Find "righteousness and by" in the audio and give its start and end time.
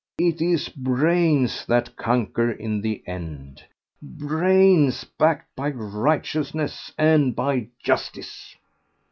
5.69-7.67